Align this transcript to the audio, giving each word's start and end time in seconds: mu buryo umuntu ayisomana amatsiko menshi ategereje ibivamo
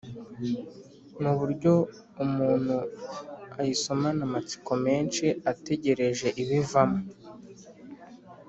mu 1.21 1.31
buryo 1.39 1.73
umuntu 2.23 2.75
ayisomana 3.59 4.21
amatsiko 4.27 4.71
menshi 4.85 5.25
ategereje 5.51 6.27
ibivamo 6.43 7.01